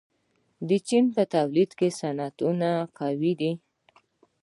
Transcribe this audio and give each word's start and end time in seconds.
چین 0.87 1.05
په 1.15 1.23
تولیدي 1.33 1.89
صنعتونو 1.99 2.71
کې 2.83 2.87
قوي 2.97 3.33
دی. 3.39 3.51